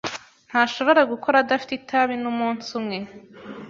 Ntashobora 0.49 1.01
gukora 1.11 1.35
adafite 1.39 1.71
itabi 1.79 2.15
numunsi 2.21 2.67
umwe. 2.79 2.97